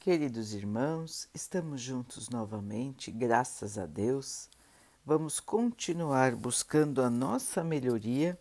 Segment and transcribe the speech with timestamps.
[0.00, 4.48] Queridos irmãos, estamos juntos novamente, graças a Deus.
[5.04, 8.40] Vamos continuar buscando a nossa melhoria,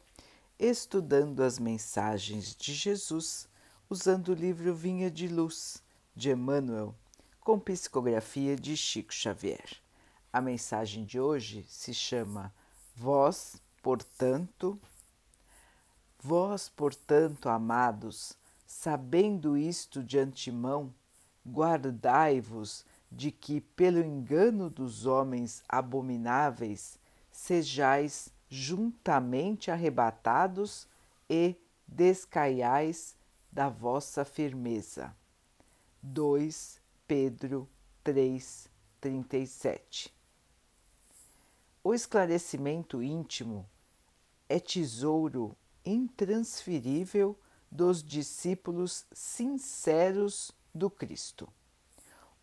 [0.58, 3.50] estudando as mensagens de Jesus,
[3.90, 5.84] usando o livro Vinha de Luz,
[6.16, 6.96] de Emmanuel,
[7.42, 9.82] com psicografia de Chico Xavier.
[10.32, 12.54] A mensagem de hoje se chama
[12.96, 14.80] Vós, portanto,
[16.24, 18.32] Vós, portanto, amados,
[18.66, 20.94] sabendo isto de antemão,
[21.46, 27.00] guardai-vos de que, pelo engano dos homens abomináveis,
[27.32, 30.88] sejais juntamente arrebatados
[31.30, 31.56] e
[31.88, 33.16] descaiais
[33.52, 35.16] da vossa firmeza.
[36.02, 37.68] 2 Pedro
[38.04, 38.70] 3,
[39.02, 40.14] 37
[41.84, 43.68] O esclarecimento íntimo
[44.48, 47.38] é tesouro intransferível
[47.72, 51.48] dos discípulos sinceros do Cristo.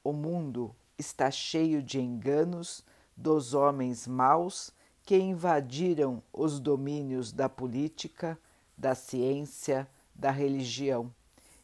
[0.04, 2.84] O mundo está cheio de enganos
[3.16, 4.70] dos homens maus
[5.02, 8.38] que invadiram os domínios da política,
[8.76, 11.12] da ciência, da religião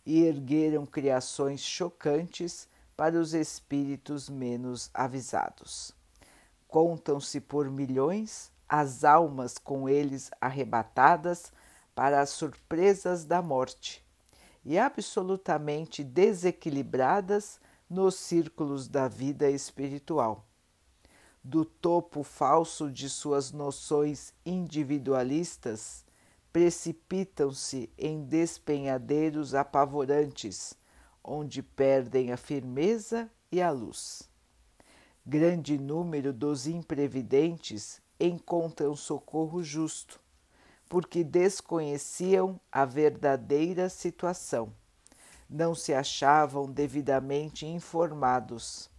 [0.05, 5.95] e ergueram criações chocantes para os espíritos menos avisados.
[6.67, 11.53] Contam-se por milhões as almas com eles arrebatadas
[11.95, 14.02] para as surpresas da morte
[14.65, 20.47] e absolutamente desequilibradas nos círculos da vida espiritual.
[21.45, 26.05] Do topo falso de suas noções individualistas,
[26.53, 30.75] precipitam-se em despenhadeiros apavorantes,
[31.25, 34.29] onde perdem a firmeza e a luz.
[35.27, 40.21] Grande número dos imprevidentes encontram socorro justo,
[40.93, 44.75] porque desconheciam a verdadeira situação,
[45.49, 48.91] não se achavam devidamente informados.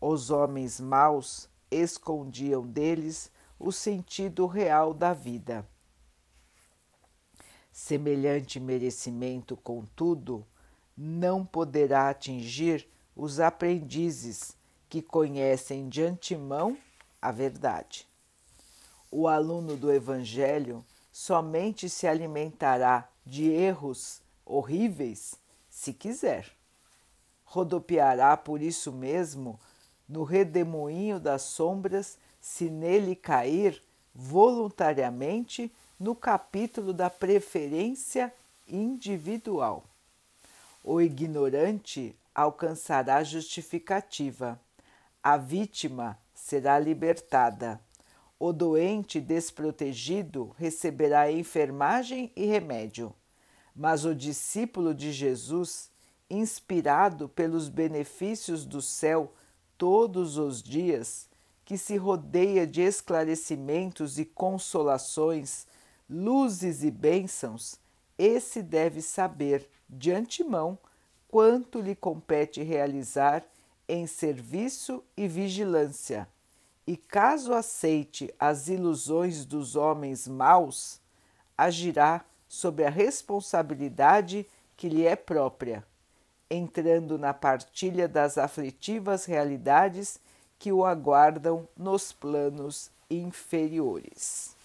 [0.00, 5.68] Os homens maus escondiam deles o sentido real da vida.
[7.72, 10.46] Semelhante merecimento, contudo,
[10.96, 14.56] não poderá atingir os aprendizes
[14.88, 16.78] que conhecem de antemão
[17.20, 18.06] a verdade.
[19.10, 25.34] O aluno do Evangelho somente se alimentará de erros horríveis
[25.68, 26.50] se quiser.
[27.44, 29.58] Rodopiará por isso mesmo
[30.08, 33.82] no redemoinho das sombras se nele cair
[34.14, 38.32] voluntariamente no capítulo da preferência
[38.66, 39.84] individual.
[40.82, 44.60] O ignorante alcançará justificativa,
[45.22, 47.80] a vítima será libertada
[48.40, 53.12] o doente desprotegido receberá enfermagem e remédio,
[53.74, 55.90] mas o discípulo de Jesus,
[56.30, 59.32] inspirado pelos benefícios do céu
[59.76, 61.28] todos os dias,
[61.64, 65.66] que se rodeia de esclarecimentos e consolações,
[66.08, 67.78] luzes e bênçãos,
[68.16, 70.78] esse deve saber de antemão
[71.26, 73.44] quanto lhe compete realizar
[73.88, 76.28] em serviço e vigilância
[76.88, 80.98] e caso aceite as ilusões dos homens maus,
[81.54, 85.86] agirá sob a responsabilidade que lhe é própria,
[86.48, 90.18] entrando na partilha das aflitivas realidades
[90.58, 94.56] que o aguardam nos planos inferiores.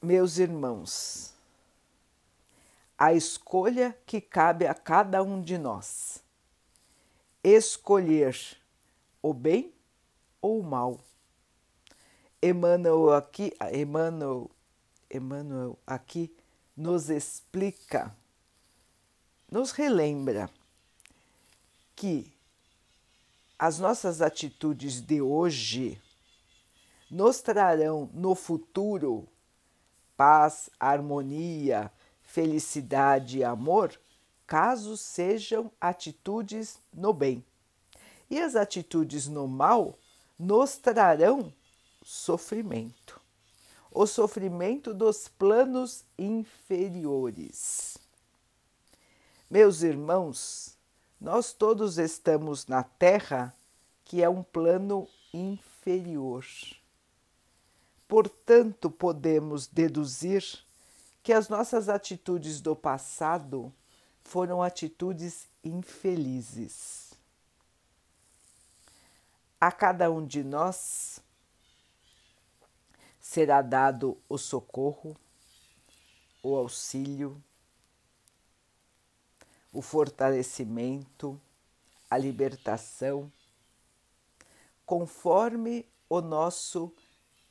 [0.00, 1.34] Meus irmãos,
[2.96, 6.26] a escolha que cabe a cada um de nós
[7.48, 8.36] escolher
[9.22, 9.72] o bem
[10.40, 11.00] ou o mal.
[12.42, 14.50] Emmanuel aqui, Emmanuel,
[15.10, 16.32] Emmanuel aqui
[16.76, 18.14] nos explica,
[19.50, 20.48] nos relembra
[21.96, 22.32] que
[23.58, 26.00] as nossas atitudes de hoje
[27.10, 29.26] nos trarão no futuro
[30.16, 31.90] paz, harmonia,
[32.22, 33.98] felicidade e amor
[34.48, 37.44] caso sejam atitudes no bem.
[38.30, 39.96] E as atitudes no mal
[40.38, 41.52] nos trarão
[42.02, 43.20] sofrimento,
[43.92, 47.98] o sofrimento dos planos inferiores.
[49.50, 50.76] Meus irmãos,
[51.20, 53.54] nós todos estamos na Terra,
[54.04, 56.44] que é um plano inferior.
[58.06, 60.42] Portanto, podemos deduzir
[61.22, 63.70] que as nossas atitudes do passado
[64.28, 67.14] foram atitudes infelizes.
[69.58, 71.18] A cada um de nós
[73.18, 75.16] será dado o socorro,
[76.42, 77.42] o auxílio,
[79.72, 81.40] o fortalecimento,
[82.10, 83.32] a libertação,
[84.84, 86.92] conforme o nosso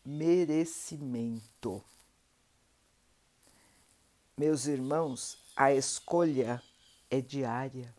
[0.06, 1.84] merecimento.
[4.38, 6.62] Meus irmãos, a escolha
[7.09, 7.94] é diária.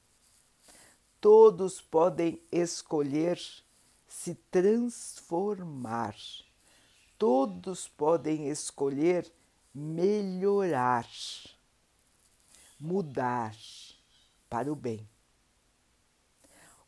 [1.20, 3.40] Todos podem escolher
[4.06, 6.16] se transformar.
[7.18, 9.30] Todos podem escolher
[9.74, 11.08] melhorar,
[12.78, 13.54] mudar
[14.48, 15.08] para o bem.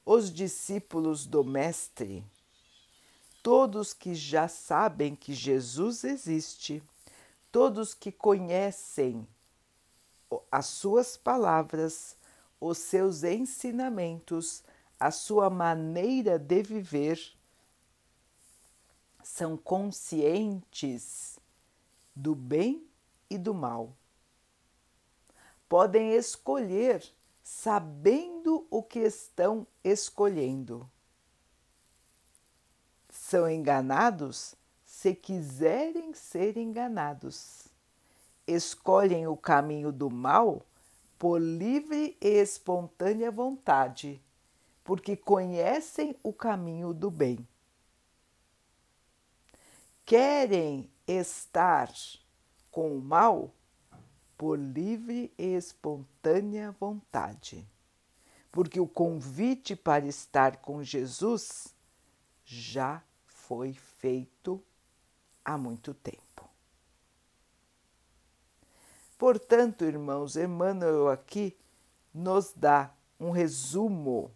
[0.05, 2.25] Os discípulos do Mestre,
[3.43, 6.83] todos que já sabem que Jesus existe,
[7.53, 9.27] todos que conhecem
[10.51, 12.17] as suas palavras,
[12.61, 14.63] os seus ensinamentos,
[14.99, 17.19] a sua maneira de viver,
[19.23, 21.39] são conscientes
[22.15, 22.87] do bem
[23.29, 23.97] e do mal.
[25.69, 27.03] Podem escolher
[27.43, 30.91] sabendo o que estão escolhendo.
[33.09, 34.55] São enganados
[34.85, 37.70] se quiserem ser enganados.
[38.53, 40.67] Escolhem o caminho do mal
[41.17, 44.21] por livre e espontânea vontade,
[44.83, 47.47] porque conhecem o caminho do bem.
[50.05, 51.93] Querem estar
[52.73, 53.55] com o mal
[54.37, 57.65] por livre e espontânea vontade,
[58.51, 61.73] porque o convite para estar com Jesus
[62.45, 64.61] já foi feito
[65.45, 66.50] há muito tempo.
[69.21, 71.55] Portanto, irmãos, Emmanuel aqui
[72.13, 72.91] nos dá
[73.21, 74.31] um resumo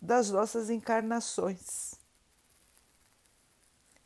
[0.00, 1.94] das nossas encarnações.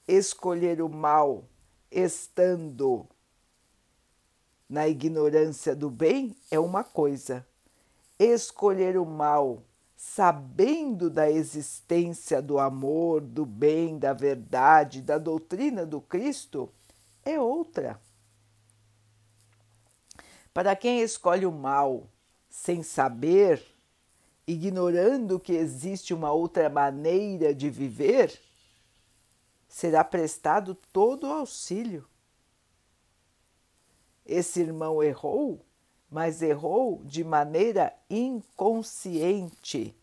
[0.09, 1.45] Escolher o mal
[1.93, 3.07] estando
[4.69, 7.47] na ignorância do bem é uma coisa.
[8.19, 9.63] Escolher o mal
[9.95, 16.69] sabendo da existência do amor, do bem, da verdade, da doutrina do Cristo
[17.25, 18.01] é outra.
[20.53, 22.07] Para quem escolhe o mal
[22.49, 23.65] sem saber,
[24.47, 28.39] ignorando que existe uma outra maneira de viver,
[29.69, 32.07] será prestado todo o auxílio
[34.25, 35.65] esse irmão errou,
[36.11, 39.95] mas errou de maneira inconsciente.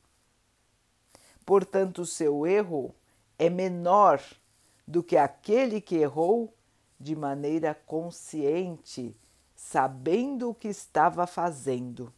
[1.46, 2.94] Portanto, seu erro
[3.38, 4.22] é menor
[4.86, 6.54] do que aquele que errou
[7.00, 9.16] de maneira consciente,
[9.60, 12.14] sabendo o que estava fazendo.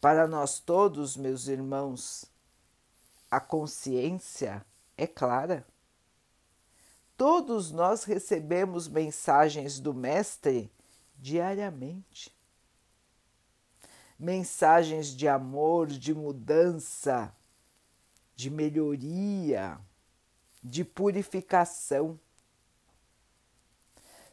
[0.00, 2.24] Para nós todos, meus irmãos,
[3.30, 4.64] a consciência
[4.96, 5.66] é clara.
[7.14, 10.72] Todos nós recebemos mensagens do Mestre
[11.18, 12.34] diariamente.
[14.18, 17.36] Mensagens de amor, de mudança,
[18.34, 19.78] de melhoria,
[20.64, 22.18] de purificação.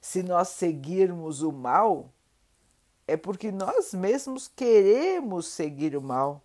[0.01, 2.11] Se nós seguirmos o mal,
[3.07, 6.43] é porque nós mesmos queremos seguir o mal,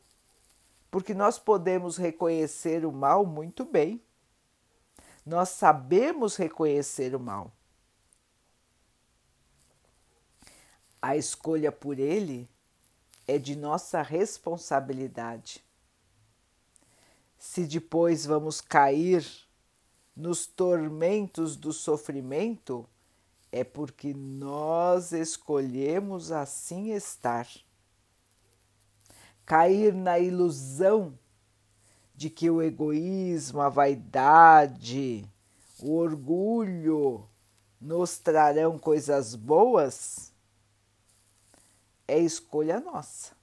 [0.90, 4.02] porque nós podemos reconhecer o mal muito bem
[5.24, 7.50] nós sabemos reconhecer o mal.
[11.00, 12.48] A escolha por ele
[13.26, 15.64] é de nossa responsabilidade.
[17.38, 19.26] Se depois vamos cair
[20.14, 22.88] nos tormentos do sofrimento,
[23.56, 27.48] é porque nós escolhemos assim estar.
[29.46, 31.16] Cair na ilusão
[32.16, 35.24] de que o egoísmo, a vaidade,
[35.80, 37.28] o orgulho
[37.80, 40.32] nos trarão coisas boas,
[42.08, 43.36] é escolha nossa.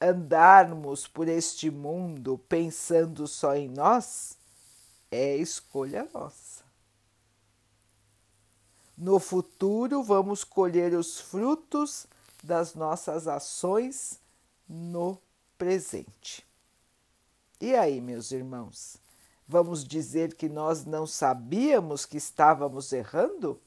[0.00, 4.36] Andarmos por este mundo pensando só em nós
[5.10, 6.47] é escolha nossa.
[9.00, 12.08] No futuro, vamos colher os frutos
[12.42, 14.18] das nossas ações
[14.68, 15.16] no
[15.56, 16.44] presente.
[17.60, 18.96] E aí, meus irmãos,
[19.46, 23.60] vamos dizer que nós não sabíamos que estávamos errando?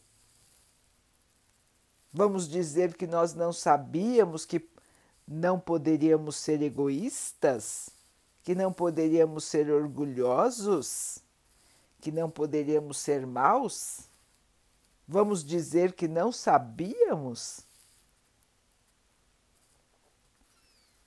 [2.12, 4.70] Vamos dizer que nós não sabíamos que
[5.26, 7.90] não poderíamos ser egoístas,
[8.44, 11.20] que não poderíamos ser orgulhosos,
[12.02, 14.11] que não poderíamos ser maus?
[15.14, 17.66] Vamos dizer que não sabíamos?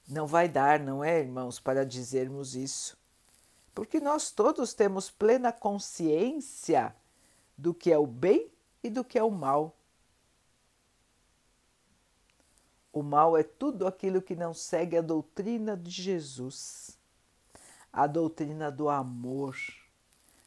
[0.06, 2.98] Não vai dar, não é, irmãos, para dizermos isso.
[3.74, 6.94] Porque nós todos temos plena consciência
[7.56, 8.50] do que é o bem
[8.82, 9.74] e do que é o mal.
[12.92, 16.98] O mal é tudo aquilo que não segue a doutrina de Jesus,
[17.90, 19.56] a doutrina do amor,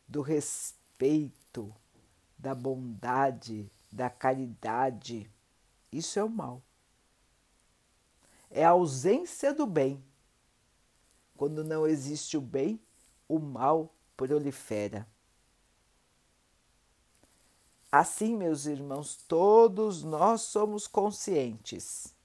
[0.07, 1.75] do respeito,
[2.37, 5.29] da bondade, da caridade.
[5.91, 6.61] Isso é o mal.
[8.49, 10.03] É a ausência do bem.
[11.35, 12.79] Quando não existe o bem,
[13.27, 15.07] o mal prolifera.
[17.91, 22.15] Assim, meus irmãos, todos nós somos conscientes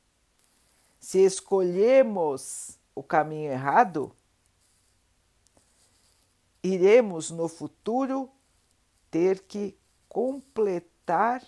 [1.03, 4.15] se escolhemos o caminho errado,
[6.63, 8.31] iremos no futuro
[9.11, 9.77] ter que
[10.13, 11.43] completar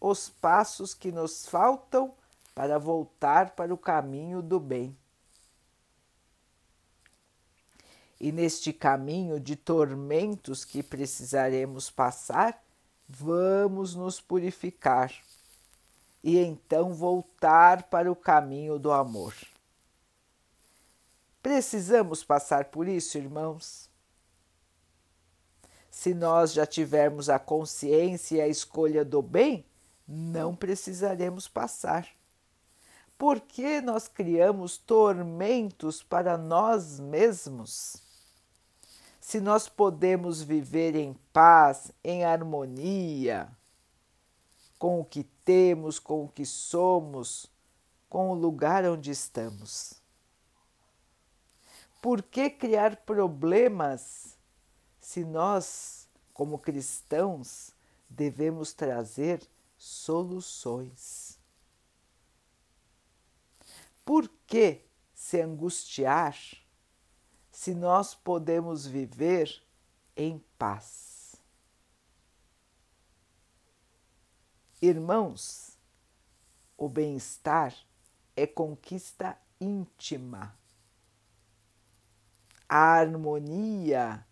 [0.00, 2.14] os passos que nos faltam
[2.54, 4.96] para voltar para o caminho do bem.
[8.20, 12.62] E neste caminho de tormentos que precisaremos passar,
[13.08, 15.12] vamos nos purificar
[16.22, 19.34] e então voltar para o caminho do amor.
[21.42, 23.87] Precisamos passar por isso, irmãos?
[25.98, 29.66] Se nós já tivermos a consciência e a escolha do bem,
[30.06, 32.06] não precisaremos passar.
[33.18, 37.96] Por que nós criamos tormentos para nós mesmos?
[39.18, 43.48] Se nós podemos viver em paz, em harmonia,
[44.78, 47.50] com o que temos, com o que somos,
[48.08, 49.94] com o lugar onde estamos.
[52.00, 54.37] Por que criar problemas
[55.08, 57.72] se nós, como cristãos,
[58.10, 59.42] devemos trazer
[59.78, 61.40] soluções?
[64.04, 64.84] Por que
[65.14, 66.36] se angustiar
[67.50, 69.62] se nós podemos viver
[70.14, 71.36] em paz?
[74.82, 75.78] Irmãos,
[76.76, 77.74] o bem-estar
[78.36, 80.54] é conquista íntima.
[82.68, 84.27] A harmonia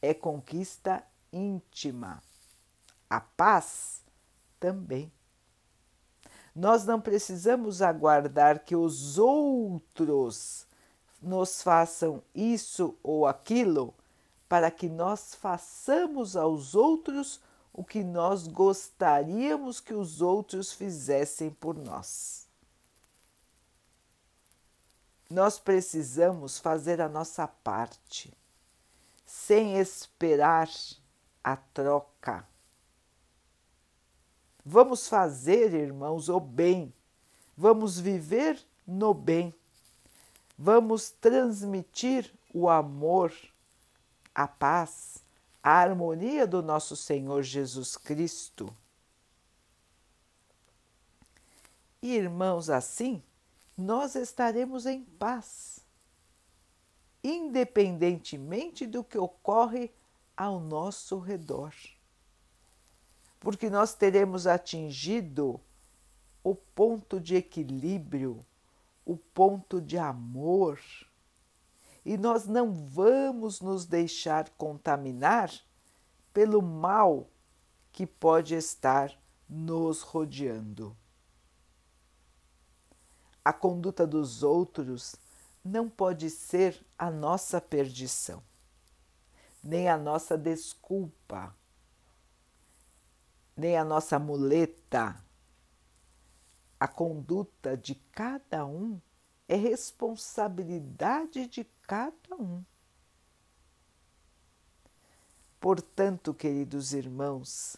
[0.00, 2.22] é conquista íntima.
[3.08, 4.02] A paz
[4.58, 5.12] também.
[6.54, 10.66] Nós não precisamos aguardar que os outros
[11.22, 13.94] nos façam isso ou aquilo
[14.48, 17.40] para que nós façamos aos outros
[17.72, 22.48] o que nós gostaríamos que os outros fizessem por nós.
[25.30, 28.36] Nós precisamos fazer a nossa parte,
[29.28, 30.70] sem esperar
[31.44, 32.48] a troca.
[34.64, 36.94] Vamos fazer, irmãos, o bem,
[37.54, 39.54] vamos viver no bem,
[40.56, 43.30] vamos transmitir o amor,
[44.34, 45.22] a paz,
[45.62, 48.74] a harmonia do nosso Senhor Jesus Cristo.
[52.00, 53.22] Irmãos, assim
[53.76, 55.84] nós estaremos em paz,
[57.22, 59.90] independentemente do que ocorre
[60.36, 61.74] ao nosso redor,
[63.40, 65.60] porque nós teremos atingido
[66.42, 68.44] o ponto de equilíbrio,
[69.04, 70.80] o ponto de amor
[72.04, 75.52] e nós não vamos nos deixar contaminar
[76.32, 77.28] pelo mal
[77.92, 79.12] que pode estar
[79.46, 80.96] nos rodeando.
[83.44, 85.16] A conduta dos outros
[85.68, 88.42] não pode ser a nossa perdição,
[89.62, 91.54] nem a nossa desculpa,
[93.56, 95.22] nem a nossa muleta.
[96.80, 99.00] A conduta de cada um
[99.48, 102.64] é responsabilidade de cada um.
[105.60, 107.76] Portanto, queridos irmãos,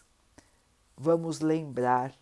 [0.95, 2.15] vamos lembrar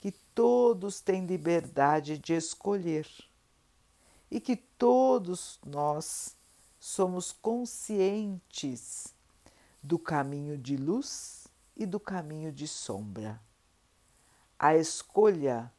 [0.00, 3.27] que todos têm liberdade de escolher
[4.30, 6.36] e que todos nós
[6.78, 9.14] somos conscientes
[9.82, 13.40] do caminho de luz e do caminho de sombra.
[14.58, 15.72] A escolha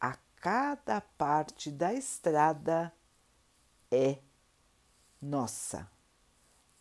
[0.00, 2.92] a cada parte da estrada
[3.90, 4.18] é
[5.20, 5.88] nossa.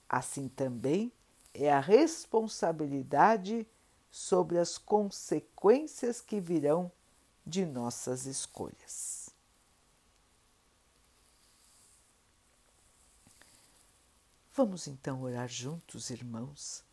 [0.09, 1.11] Assim também
[1.53, 3.67] é a responsabilidade
[4.09, 6.91] sobre as consequências que virão
[7.45, 9.22] de nossas escolhas.
[14.55, 16.83] Vamos então orar juntos, irmãos,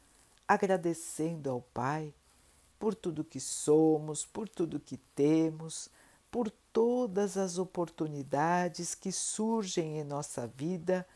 [0.49, 2.15] agradecendo ao Pai
[2.79, 5.91] por tudo que somos, por tudo que temos,
[6.31, 11.07] por todas as oportunidades que surgem em nossa vida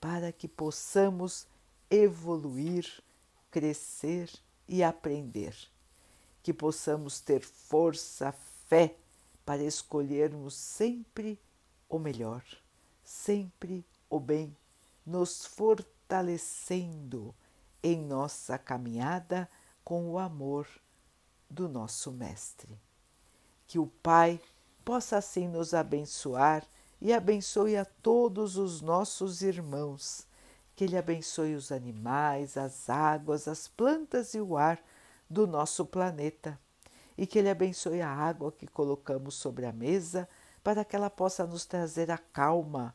[0.00, 1.48] para que possamos
[1.90, 3.02] evoluir,
[3.50, 4.30] crescer
[4.68, 5.56] e aprender,
[6.40, 8.30] que possamos ter força,
[8.68, 8.94] fé
[9.44, 11.36] para escolhermos sempre
[11.88, 12.44] o melhor,
[13.02, 14.56] sempre o bem,
[15.10, 17.34] nos fortalecendo
[17.82, 19.50] em nossa caminhada
[19.82, 20.68] com o amor
[21.48, 22.80] do nosso Mestre.
[23.66, 24.40] Que o Pai
[24.84, 26.64] possa assim nos abençoar
[27.00, 30.28] e abençoe a todos os nossos irmãos.
[30.76, 34.80] Que Ele abençoe os animais, as águas, as plantas e o ar
[35.28, 36.56] do nosso planeta.
[37.18, 40.28] E que Ele abençoe a água que colocamos sobre a mesa
[40.62, 42.94] para que ela possa nos trazer a calma